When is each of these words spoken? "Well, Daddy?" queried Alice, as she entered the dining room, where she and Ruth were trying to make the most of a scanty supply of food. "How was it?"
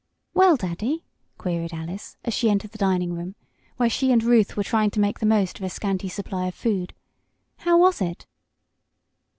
"Well, 0.33 0.55
Daddy?" 0.57 1.03
queried 1.37 1.73
Alice, 1.75 2.17
as 2.25 2.33
she 2.33 2.49
entered 2.49 2.71
the 2.71 2.79
dining 2.79 3.13
room, 3.13 3.35
where 3.77 3.87
she 3.87 4.11
and 4.11 4.23
Ruth 4.23 4.57
were 4.57 4.63
trying 4.63 4.89
to 4.89 4.99
make 4.99 5.19
the 5.19 5.27
most 5.27 5.59
of 5.59 5.63
a 5.63 5.69
scanty 5.69 6.09
supply 6.09 6.47
of 6.47 6.55
food. 6.55 6.95
"How 7.57 7.77
was 7.77 8.01
it?" 8.01 8.25